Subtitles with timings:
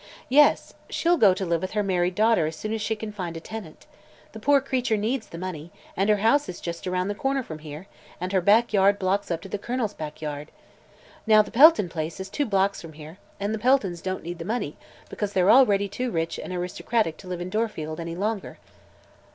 [0.29, 0.73] "Yes.
[0.89, 3.39] She'll go to live with her married daughter as soon as she can find a
[3.39, 3.85] tenant.
[4.31, 7.59] The poor creature needs the money, and her house is just around the corner from
[7.59, 7.85] here
[8.19, 10.49] and her back yard backs up to the Colonel's back yard.
[11.27, 14.43] Now, the Pelton place is two blocks from here, and the Peltons don't need the
[14.43, 14.75] money,
[15.07, 18.57] because they're already too rich and aristocratic to live in Dorfield any longer."